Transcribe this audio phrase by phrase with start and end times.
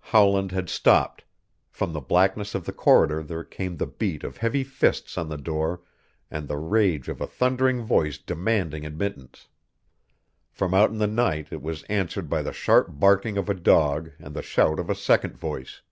[0.00, 1.22] Howland had stopped.
[1.70, 5.36] From the blackness of the corridor there came the beat of heavy fists on the
[5.36, 5.82] door
[6.30, 9.48] and the rage of a thundering voice demanding admittance.
[10.50, 14.12] From out in the night it was answered by the sharp barking of a dog
[14.18, 15.82] and the shout of a second voice.